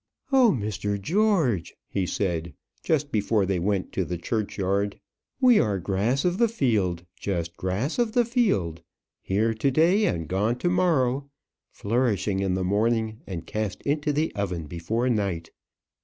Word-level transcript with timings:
"Oh, 0.31 0.49
Mr. 0.59 0.99
George!" 0.99 1.75
he 1.87 2.07
said, 2.07 2.55
just 2.83 3.11
before 3.11 3.45
they 3.45 3.59
went 3.59 3.91
to 3.91 4.03
the 4.03 4.17
churchyard, 4.17 4.99
"we 5.39 5.59
are 5.59 5.77
grass 5.77 6.25
of 6.25 6.39
the 6.39 6.47
field, 6.47 7.05
just 7.19 7.55
grass 7.55 7.99
of 7.99 8.13
the 8.13 8.25
field; 8.25 8.81
here 9.21 9.53
to 9.53 9.69
day, 9.69 10.05
and 10.05 10.27
gone 10.27 10.57
to 10.57 10.69
morrow; 10.69 11.29
flourishing 11.69 12.39
in 12.39 12.55
the 12.55 12.63
morning, 12.63 13.21
and 13.27 13.45
cast 13.45 13.83
into 13.83 14.11
the 14.11 14.33
oven 14.33 14.65
before 14.65 15.07
night! 15.07 15.51